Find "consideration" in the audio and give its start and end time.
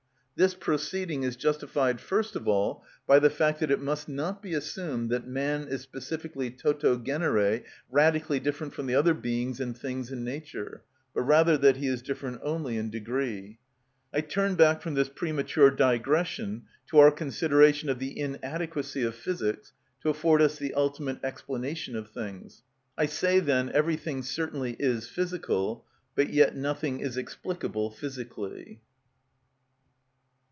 17.11-17.87